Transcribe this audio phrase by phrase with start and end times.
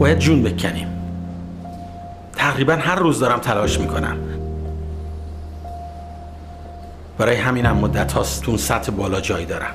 [0.00, 0.88] باید جون بکنیم.
[2.36, 4.16] تقریبا هر روز دارم تلاش می‌کنم.
[7.18, 9.74] برای همینم مدت هاست تو سطح بالا جای دارم.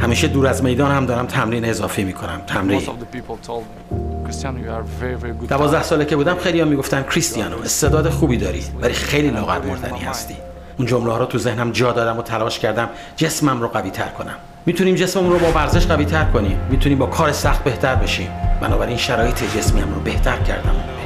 [0.00, 2.40] همیشه دور از میدان هم دارم تمرین اضافی می‌کنم.
[2.46, 2.82] تمرین.
[5.48, 9.98] دوازده ساله که بودم خیلی هم می‌گفتن کریستیانو استعداد خوبی داری ولی خیلی لاغر مردنی
[9.98, 10.34] هستی.
[10.78, 14.08] اون جمله ها رو تو ذهنم جا دادم و تلاش کردم جسمم رو قوی تر
[14.08, 14.34] کنم.
[14.66, 16.60] می‌تونیم جسممون رو با ورزش قوی تر کنیم.
[16.70, 18.30] می‌تونیم با کار سخت بهتر بشیم.
[18.60, 20.97] بنابراین شرایط جسمیم رو بهتر کردم.